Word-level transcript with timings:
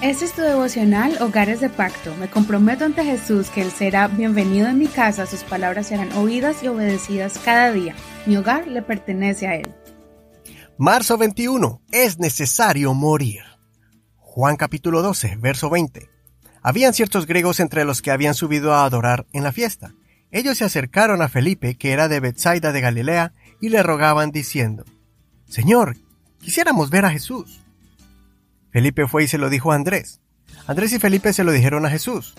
Este 0.00 0.26
es 0.26 0.32
tu 0.32 0.42
devocional 0.42 1.20
Hogares 1.20 1.60
de 1.60 1.68
Pacto. 1.68 2.14
Me 2.14 2.30
comprometo 2.30 2.84
ante 2.84 3.02
Jesús 3.02 3.50
que 3.50 3.62
Él 3.62 3.72
será 3.72 4.06
bienvenido 4.06 4.68
en 4.68 4.78
mi 4.78 4.86
casa, 4.86 5.26
sus 5.26 5.42
palabras 5.42 5.88
serán 5.88 6.12
oídas 6.12 6.62
y 6.62 6.68
obedecidas 6.68 7.36
cada 7.44 7.72
día. 7.72 7.96
Mi 8.24 8.36
hogar 8.36 8.68
le 8.68 8.80
pertenece 8.82 9.48
a 9.48 9.56
Él. 9.56 9.74
Marzo 10.78 11.18
21. 11.18 11.82
Es 11.90 12.20
necesario 12.20 12.94
morir. 12.94 13.40
Juan 14.18 14.54
capítulo 14.54 15.02
12, 15.02 15.36
verso 15.40 15.68
20. 15.68 16.08
Habían 16.62 16.94
ciertos 16.94 17.26
griegos 17.26 17.58
entre 17.58 17.84
los 17.84 18.00
que 18.00 18.12
habían 18.12 18.34
subido 18.34 18.74
a 18.74 18.84
adorar 18.84 19.26
en 19.32 19.42
la 19.42 19.50
fiesta. 19.50 19.94
Ellos 20.30 20.58
se 20.58 20.64
acercaron 20.64 21.22
a 21.22 21.28
Felipe, 21.28 21.74
que 21.74 21.90
era 21.90 22.06
de 22.06 22.20
Bethsaida 22.20 22.70
de 22.70 22.80
Galilea, 22.80 23.32
y 23.60 23.70
le 23.70 23.82
rogaban 23.82 24.30
diciendo, 24.30 24.84
Señor, 25.48 25.96
quisiéramos 26.38 26.88
ver 26.88 27.04
a 27.04 27.10
Jesús. 27.10 27.64
Felipe 28.70 29.06
fue 29.06 29.24
y 29.24 29.28
se 29.28 29.38
lo 29.38 29.50
dijo 29.50 29.72
a 29.72 29.74
Andrés. 29.74 30.20
Andrés 30.66 30.92
y 30.92 30.98
Felipe 30.98 31.32
se 31.32 31.44
lo 31.44 31.52
dijeron 31.52 31.86
a 31.86 31.90
Jesús. 31.90 32.34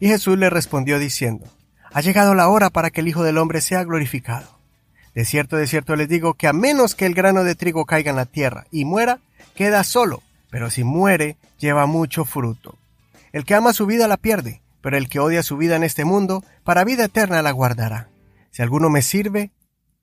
Y 0.00 0.08
Jesús 0.08 0.38
le 0.38 0.50
respondió 0.50 0.98
diciendo, 0.98 1.46
Ha 1.92 2.00
llegado 2.00 2.34
la 2.34 2.48
hora 2.48 2.70
para 2.70 2.90
que 2.90 3.00
el 3.00 3.08
Hijo 3.08 3.22
del 3.22 3.38
Hombre 3.38 3.60
sea 3.60 3.84
glorificado. 3.84 4.58
De 5.14 5.24
cierto, 5.24 5.56
de 5.56 5.66
cierto 5.66 5.94
les 5.94 6.08
digo 6.08 6.34
que 6.34 6.48
a 6.48 6.52
menos 6.52 6.94
que 6.94 7.06
el 7.06 7.14
grano 7.14 7.44
de 7.44 7.54
trigo 7.54 7.84
caiga 7.84 8.10
en 8.10 8.16
la 8.16 8.26
tierra 8.26 8.66
y 8.70 8.84
muera, 8.84 9.20
queda 9.54 9.84
solo, 9.84 10.22
pero 10.50 10.70
si 10.70 10.84
muere, 10.84 11.36
lleva 11.58 11.86
mucho 11.86 12.24
fruto. 12.24 12.78
El 13.32 13.44
que 13.44 13.54
ama 13.54 13.72
su 13.72 13.86
vida 13.86 14.08
la 14.08 14.16
pierde, 14.16 14.62
pero 14.80 14.96
el 14.96 15.08
que 15.08 15.20
odia 15.20 15.42
su 15.42 15.56
vida 15.56 15.76
en 15.76 15.84
este 15.84 16.04
mundo, 16.04 16.44
para 16.64 16.84
vida 16.84 17.04
eterna 17.04 17.42
la 17.42 17.50
guardará. 17.50 18.08
Si 18.50 18.62
alguno 18.62 18.90
me 18.90 19.02
sirve, 19.02 19.52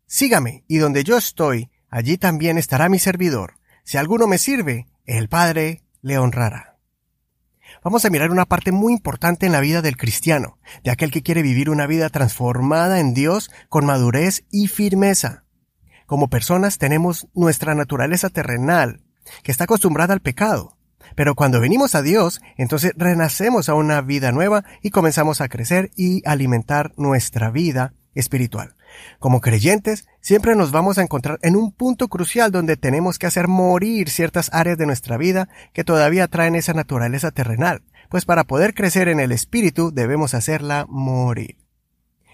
sígame, 0.07 0.63
y 0.67 0.77
donde 0.77 1.03
yo 1.03 1.17
estoy, 1.17 1.69
allí 1.89 2.17
también 2.17 2.57
estará 2.57 2.89
mi 2.89 2.99
servidor. 2.99 3.55
Si 3.83 3.97
alguno 3.97 4.27
me 4.27 4.37
sirve, 4.37 4.87
el 5.17 5.27
Padre 5.27 5.81
le 6.03 6.19
honrará. 6.19 6.77
Vamos 7.83 8.05
a 8.05 8.11
mirar 8.11 8.29
una 8.29 8.45
parte 8.45 8.71
muy 8.71 8.93
importante 8.93 9.47
en 9.47 9.51
la 9.51 9.59
vida 9.59 9.81
del 9.81 9.97
cristiano, 9.97 10.59
de 10.83 10.91
aquel 10.91 11.09
que 11.09 11.23
quiere 11.23 11.41
vivir 11.41 11.71
una 11.71 11.87
vida 11.87 12.09
transformada 12.09 12.99
en 12.99 13.15
Dios 13.15 13.49
con 13.69 13.87
madurez 13.87 14.43
y 14.51 14.67
firmeza. 14.67 15.45
Como 16.05 16.29
personas 16.29 16.77
tenemos 16.77 17.27
nuestra 17.33 17.73
naturaleza 17.73 18.29
terrenal, 18.29 19.01
que 19.41 19.51
está 19.51 19.63
acostumbrada 19.63 20.13
al 20.13 20.21
pecado. 20.21 20.77
Pero 21.15 21.33
cuando 21.33 21.59
venimos 21.59 21.95
a 21.95 22.03
Dios, 22.03 22.39
entonces 22.57 22.91
renacemos 22.95 23.67
a 23.67 23.73
una 23.73 24.01
vida 24.01 24.31
nueva 24.31 24.63
y 24.83 24.91
comenzamos 24.91 25.41
a 25.41 25.49
crecer 25.49 25.89
y 25.95 26.21
alimentar 26.27 26.93
nuestra 26.97 27.49
vida 27.49 27.93
espiritual. 28.13 28.75
Como 29.19 29.41
creyentes, 29.41 30.07
siempre 30.21 30.55
nos 30.55 30.71
vamos 30.71 30.97
a 30.97 31.01
encontrar 31.01 31.39
en 31.41 31.55
un 31.55 31.71
punto 31.71 32.07
crucial 32.07 32.51
donde 32.51 32.77
tenemos 32.77 33.19
que 33.19 33.27
hacer 33.27 33.47
morir 33.47 34.09
ciertas 34.09 34.49
áreas 34.53 34.77
de 34.77 34.85
nuestra 34.85 35.17
vida 35.17 35.49
que 35.73 35.83
todavía 35.83 36.27
traen 36.27 36.55
esa 36.55 36.73
naturaleza 36.73 37.31
terrenal, 37.31 37.83
pues 38.09 38.25
para 38.25 38.43
poder 38.43 38.73
crecer 38.73 39.07
en 39.07 39.19
el 39.19 39.31
espíritu 39.31 39.91
debemos 39.91 40.33
hacerla 40.33 40.85
morir. 40.89 41.57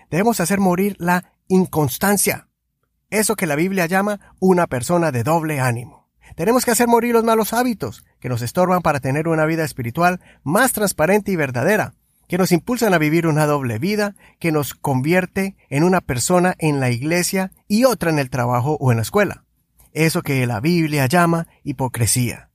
Debemos 0.10 0.40
hacer 0.40 0.60
morir 0.60 0.96
la 1.00 1.34
inconstancia, 1.48 2.48
eso 3.10 3.36
que 3.36 3.48
la 3.48 3.56
Biblia 3.56 3.86
llama 3.86 4.20
una 4.40 4.68
persona 4.68 5.12
de 5.12 5.24
doble 5.24 5.60
ánimo. 5.60 6.10
Tenemos 6.36 6.66
que 6.66 6.72
hacer 6.72 6.88
morir 6.88 7.14
los 7.14 7.24
malos 7.24 7.54
hábitos 7.54 8.04
que 8.20 8.30
nos 8.30 8.42
estorban 8.42 8.82
para 8.82 9.00
tener 9.00 9.28
una 9.28 9.46
vida 9.46 9.64
espiritual 9.64 10.20
más 10.44 10.74
transparente 10.74 11.32
y 11.32 11.36
verdadera, 11.36 11.94
que 12.28 12.38
nos 12.38 12.52
impulsan 12.52 12.94
a 12.94 12.98
vivir 12.98 13.28
una 13.28 13.46
doble 13.46 13.80
vida, 13.80 14.16
que 14.40 14.52
nos 14.52 14.74
convierte 14.74 15.56
en 15.70 15.84
una 15.84 16.02
persona 16.02 16.56
en 16.60 16.80
la 16.80 16.90
iglesia 16.90 17.52
y 17.68 17.86
otra 17.86 18.10
en 18.10 18.20
el 18.20 18.30
trabajo 18.30 18.78
o 18.80 18.92
en 18.92 18.98
la 18.98 19.04
escuela. 19.04 19.44
Eso 19.94 20.22
que 20.22 20.46
la 20.46 20.60
Biblia 20.60 21.06
llama 21.06 21.48
hipocresía. 21.64 22.50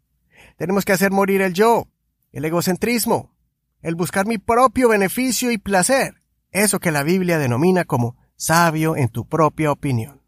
Tenemos 0.57 0.85
que 0.85 0.93
hacer 0.93 1.11
morir 1.11 1.41
el 1.41 1.55
yo, 1.55 1.89
el 2.33 2.45
egocentrismo, 2.45 3.35
el 3.81 3.95
buscar 3.95 4.27
mi 4.27 4.39
propio 4.39 4.89
beneficio 4.89 5.51
y 5.51 5.59
placer. 5.59 6.23
Eso 6.53 6.81
que 6.81 6.91
la 6.91 7.03
Biblia 7.03 7.39
denomina 7.39 7.85
como 7.85 8.17
sabio 8.37 8.97
en 8.97 9.09
tu 9.09 9.27
propia 9.27 9.73
opinión. 9.73 10.21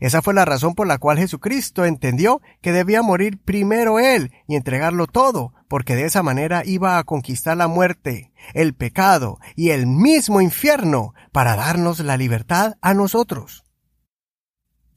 Esa 0.00 0.22
fue 0.22 0.34
la 0.34 0.44
razón 0.44 0.74
por 0.74 0.86
la 0.86 0.98
cual 0.98 1.18
Jesucristo 1.18 1.84
entendió 1.84 2.40
que 2.60 2.72
debía 2.72 3.02
morir 3.02 3.38
primero 3.38 3.98
Él 3.98 4.32
y 4.46 4.54
entregarlo 4.54 5.06
todo, 5.06 5.52
porque 5.68 5.94
de 5.94 6.04
esa 6.04 6.22
manera 6.22 6.62
iba 6.64 6.98
a 6.98 7.04
conquistar 7.04 7.56
la 7.56 7.68
muerte, 7.68 8.32
el 8.54 8.74
pecado 8.74 9.38
y 9.54 9.70
el 9.70 9.86
mismo 9.86 10.40
infierno 10.40 11.14
para 11.32 11.56
darnos 11.56 12.00
la 12.00 12.16
libertad 12.16 12.74
a 12.80 12.94
nosotros. 12.94 13.64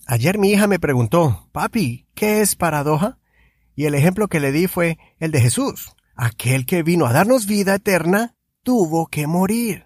Ayer 0.08 0.38
mi 0.38 0.52
hija 0.52 0.68
me 0.68 0.80
preguntó, 0.80 1.50
Papi, 1.52 2.08
¿qué 2.16 2.42
es 2.42 2.56
paradoja? 2.56 3.20
Y 3.76 3.86
el 3.86 3.96
ejemplo 3.96 4.28
que 4.28 4.40
le 4.40 4.52
di 4.52 4.68
fue 4.68 4.98
el 5.20 5.32
de 5.32 5.42
Jesús. 5.42 5.96
Aquel 6.16 6.66
que 6.66 6.84
vino 6.84 7.06
a 7.06 7.14
darnos 7.14 7.46
vida 7.46 7.76
eterna 7.76 8.36
tuvo 8.64 9.08
que 9.08 9.28
morir. 9.28 9.86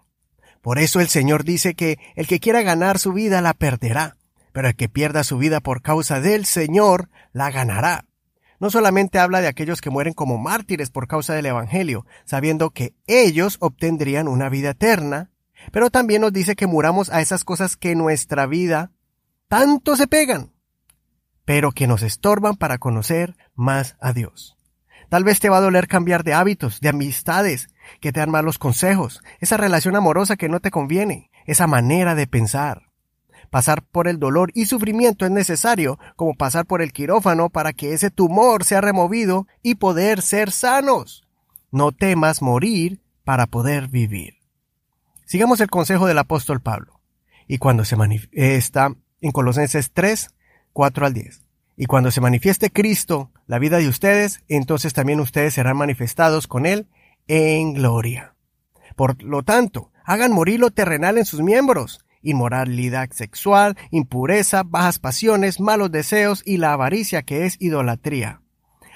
Por 0.62 0.80
eso 0.80 1.00
el 1.00 1.10
Señor 1.10 1.44
dice 1.44 1.76
que 1.76 2.00
el 2.16 2.28
que 2.28 2.40
quiera 2.40 2.62
ganar 2.62 2.98
su 2.98 3.14
vida 3.14 3.42
la 3.42 3.54
perderá 3.54 4.18
pero 4.56 4.70
el 4.70 4.76
que 4.78 4.88
pierda 4.88 5.26
su 5.26 5.38
vida 5.38 5.60
por 5.60 5.82
causa 5.82 6.22
del 6.22 6.46
Señor 6.46 7.10
la 7.34 7.52
ganará. 7.52 8.06
No 8.60 8.70
solamente 8.70 9.20
habla 9.20 9.42
de 9.42 9.48
aquellos 9.48 9.82
que 9.82 9.90
mueren 9.90 10.14
como 10.14 10.38
mártires 10.38 10.90
por 10.90 11.08
causa 11.08 11.34
del 11.34 11.46
Evangelio, 11.46 12.06
sabiendo 12.26 12.72
que 12.72 12.96
ellos 13.08 13.58
obtendrían 13.60 14.28
una 14.28 14.50
vida 14.50 14.72
eterna, 14.72 15.32
pero 15.72 15.90
también 15.90 16.22
nos 16.22 16.34
dice 16.34 16.56
que 16.56 16.68
muramos 16.68 17.10
a 17.10 17.22
esas 17.22 17.44
cosas 17.44 17.78
que 17.78 17.96
nuestra 17.96 18.46
vida 18.46 18.92
tanto 19.48 19.96
se 19.96 20.08
pegan, 20.08 20.54
pero 21.44 21.72
que 21.72 21.88
nos 21.88 22.02
estorban 22.02 22.56
para 22.56 22.78
conocer 22.78 23.36
más 23.54 23.96
a 24.00 24.14
Dios. 24.14 24.58
Tal 25.10 25.24
vez 25.24 25.40
te 25.40 25.50
va 25.50 25.58
a 25.58 25.62
doler 25.62 25.88
cambiar 25.88 26.24
de 26.24 26.34
hábitos, 26.34 26.80
de 26.80 26.90
amistades, 26.90 27.70
que 28.02 28.12
te 28.12 28.20
dan 28.20 28.32
malos 28.32 28.58
consejos, 28.58 29.22
esa 29.40 29.58
relación 29.58 29.96
amorosa 29.96 30.36
que 30.36 30.50
no 30.50 30.60
te 30.60 30.72
conviene, 30.72 31.30
esa 31.46 31.68
manera 31.68 32.16
de 32.16 32.28
pensar. 32.28 32.85
Pasar 33.50 33.84
por 33.84 34.08
el 34.08 34.20
dolor 34.20 34.52
y 34.54 34.66
sufrimiento 34.66 35.26
es 35.26 35.32
necesario, 35.32 36.00
como 36.16 36.36
pasar 36.36 36.66
por 36.66 36.82
el 36.82 36.94
quirófano 36.94 37.50
para 37.50 37.74
que 37.74 37.94
ese 37.94 38.12
tumor 38.12 38.64
sea 38.64 38.82
removido 38.82 39.48
y 39.62 39.76
poder 39.76 40.22
ser 40.22 40.52
sanos. 40.52 41.24
No 41.72 41.92
temas 41.92 42.42
morir 42.42 43.02
para 43.24 43.48
poder 43.48 43.88
vivir. 43.88 44.36
Sigamos 45.26 45.60
el 45.60 45.70
consejo 45.70 46.06
del 46.06 46.20
apóstol 46.20 46.62
Pablo. 46.62 47.00
Y 47.48 47.58
cuando 47.58 47.86
se 47.86 47.96
manifiesta 47.96 48.96
en 49.22 49.32
Colosenses 49.32 49.92
3, 49.92 50.30
4 50.74 51.06
al 51.06 51.14
10. 51.14 51.42
Y 51.78 51.86
cuando 51.88 52.12
se 52.12 52.22
manifieste 52.22 52.72
Cristo, 52.72 53.32
la 53.48 53.60
vida 53.60 53.78
de 53.78 53.88
ustedes, 53.88 54.44
entonces 54.48 54.94
también 54.94 55.20
ustedes 55.20 55.54
serán 55.56 55.78
manifestados 55.78 56.48
con 56.48 56.66
Él 56.66 56.88
en 57.28 57.74
gloria. 57.74 58.36
Por 58.96 59.22
lo 59.24 59.44
tanto, 59.44 59.92
hagan 60.06 60.32
morir 60.32 60.60
lo 60.60 60.72
terrenal 60.72 61.18
en 61.18 61.26
sus 61.26 61.42
miembros, 61.42 62.05
inmoralidad 62.26 63.10
sexual, 63.12 63.78
impureza, 63.92 64.64
bajas 64.64 65.00
pasiones, 65.00 65.60
malos 65.60 65.92
deseos 65.92 66.44
y 66.46 66.58
la 66.58 66.74
avaricia 66.74 67.24
que 67.24 67.46
es 67.46 67.56
idolatría. 67.60 68.42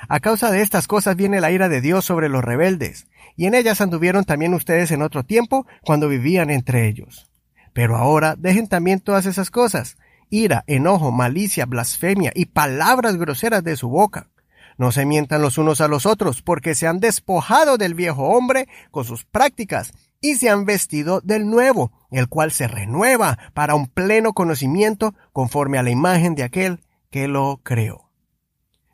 A 0.07 0.19
causa 0.19 0.51
de 0.51 0.61
estas 0.61 0.87
cosas 0.87 1.15
viene 1.15 1.41
la 1.41 1.51
ira 1.51 1.69
de 1.69 1.81
Dios 1.81 2.05
sobre 2.05 2.29
los 2.29 2.43
rebeldes, 2.43 3.07
y 3.35 3.45
en 3.45 3.55
ellas 3.55 3.81
anduvieron 3.81 4.23
también 4.23 4.53
ustedes 4.53 4.91
en 4.91 5.01
otro 5.01 5.23
tiempo 5.23 5.65
cuando 5.83 6.07
vivían 6.07 6.49
entre 6.49 6.87
ellos. 6.87 7.29
Pero 7.73 7.97
ahora 7.97 8.35
dejen 8.37 8.67
también 8.67 8.99
todas 8.99 9.25
esas 9.25 9.51
cosas, 9.51 9.97
ira, 10.29 10.63
enojo, 10.67 11.11
malicia, 11.11 11.65
blasfemia 11.65 12.31
y 12.35 12.45
palabras 12.45 13.17
groseras 13.17 13.63
de 13.63 13.75
su 13.75 13.89
boca. 13.89 14.29
No 14.77 14.91
se 14.91 15.05
mientan 15.05 15.41
los 15.41 15.57
unos 15.57 15.81
a 15.81 15.89
los 15.89 16.05
otros, 16.05 16.41
porque 16.41 16.75
se 16.75 16.87
han 16.87 16.99
despojado 16.99 17.77
del 17.77 17.93
viejo 17.93 18.29
hombre 18.29 18.67
con 18.91 19.03
sus 19.03 19.25
prácticas 19.25 19.91
y 20.21 20.35
se 20.35 20.49
han 20.49 20.65
vestido 20.65 21.21
del 21.21 21.49
nuevo, 21.49 21.91
el 22.11 22.27
cual 22.27 22.51
se 22.51 22.67
renueva 22.67 23.37
para 23.53 23.75
un 23.75 23.87
pleno 23.87 24.33
conocimiento 24.33 25.13
conforme 25.31 25.77
a 25.77 25.83
la 25.83 25.91
imagen 25.91 26.35
de 26.35 26.43
aquel 26.43 26.79
que 27.09 27.27
lo 27.27 27.61
creó. 27.63 28.09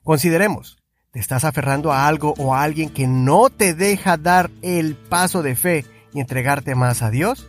Consideremos, 0.03 0.77
¿te 1.11 1.19
estás 1.19 1.43
aferrando 1.43 1.91
a 1.91 2.07
algo 2.07 2.33
o 2.37 2.53
a 2.53 2.63
alguien 2.63 2.89
que 2.89 3.07
no 3.07 3.49
te 3.49 3.73
deja 3.73 4.17
dar 4.17 4.51
el 4.61 4.95
paso 4.95 5.41
de 5.41 5.55
fe 5.55 5.85
y 6.13 6.19
entregarte 6.19 6.75
más 6.75 7.01
a 7.01 7.09
Dios? 7.09 7.47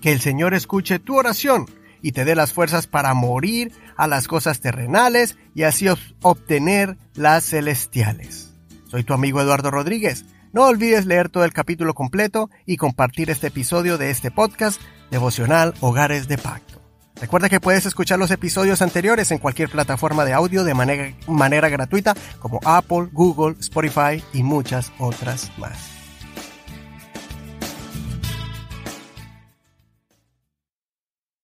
Que 0.00 0.12
el 0.12 0.20
Señor 0.20 0.54
escuche 0.54 0.98
tu 0.98 1.16
oración 1.16 1.66
y 2.02 2.12
te 2.12 2.24
dé 2.24 2.34
las 2.34 2.52
fuerzas 2.52 2.86
para 2.86 3.14
morir 3.14 3.72
a 3.96 4.06
las 4.06 4.28
cosas 4.28 4.60
terrenales 4.60 5.36
y 5.54 5.64
así 5.64 5.86
obtener 6.22 6.96
las 7.14 7.44
celestiales. 7.44 8.52
Soy 8.86 9.04
tu 9.04 9.12
amigo 9.12 9.40
Eduardo 9.40 9.70
Rodríguez 9.70 10.24
no 10.52 10.64
olvides 10.64 11.06
leer 11.06 11.28
todo 11.28 11.44
el 11.44 11.52
capítulo 11.52 11.94
completo 11.94 12.50
y 12.66 12.76
compartir 12.76 13.30
este 13.30 13.48
episodio 13.48 13.98
de 13.98 14.10
este 14.10 14.30
podcast 14.30 14.80
devocional 15.10 15.74
Hogares 15.80 16.28
de 16.28 16.38
Pacto. 16.38 16.80
Recuerda 17.20 17.48
que 17.48 17.60
puedes 17.60 17.84
escuchar 17.84 18.18
los 18.18 18.30
episodios 18.30 18.80
anteriores 18.80 19.30
en 19.30 19.38
cualquier 19.38 19.68
plataforma 19.68 20.24
de 20.24 20.34
audio 20.34 20.62
de 20.64 20.74
manera, 20.74 21.12
manera 21.26 21.68
gratuita 21.68 22.14
como 22.38 22.60
Apple, 22.64 23.08
Google, 23.12 23.56
Spotify 23.58 24.22
y 24.32 24.42
muchas 24.42 24.92
otras 24.98 25.50
más. 25.58 25.97